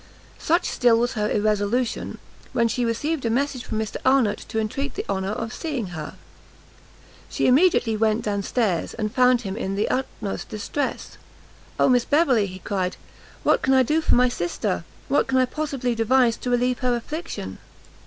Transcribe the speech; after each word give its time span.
Such 0.39 0.65
still 0.67 0.97
was 0.97 1.13
her 1.13 1.29
irresolution, 1.29 2.17
when 2.53 2.67
she 2.67 2.85
received 2.85 3.23
a 3.23 3.29
message 3.29 3.63
from 3.63 3.77
Mr 3.77 3.97
Arnott 4.03 4.39
to 4.47 4.57
entreat 4.59 4.95
the 4.95 5.05
honour 5.07 5.29
of 5.33 5.53
seeing 5.53 5.89
her. 5.93 6.15
She 7.29 7.45
immediately 7.45 7.95
went 7.95 8.23
down 8.23 8.41
stairs, 8.41 8.95
and 8.95 9.13
found 9.13 9.41
him 9.41 9.55
in 9.55 9.75
the 9.75 9.87
utmost 9.91 10.49
distress, 10.49 11.19
"O 11.79 11.87
Miss 11.87 12.05
Beverley," 12.05 12.47
he 12.47 12.57
cried, 12.57 12.97
"what 13.43 13.61
can 13.61 13.75
I 13.75 13.83
do 13.83 14.01
for 14.01 14.15
my 14.15 14.27
sister! 14.27 14.85
what 15.07 15.27
can 15.27 15.37
I 15.37 15.45
possibly 15.45 15.93
devise 15.93 16.35
to 16.37 16.49
relieve 16.49 16.79
her 16.79 16.95
affliction!" 16.95 17.59